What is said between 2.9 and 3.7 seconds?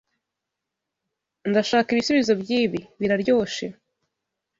Biraryoshe.